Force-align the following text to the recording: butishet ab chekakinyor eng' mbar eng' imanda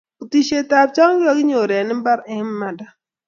butishet 0.17 0.69
ab 0.79 0.89
chekakinyor 0.95 1.71
eng' 1.79 1.97
mbar 1.99 2.19
eng' 2.33 2.43
imanda 2.45 2.85